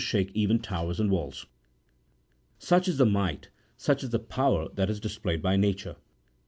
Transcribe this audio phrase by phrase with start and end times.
[0.03, 1.45] shake even towers and walls!
[2.57, 5.95] Such is the might, such is the power that is displayed by Nature.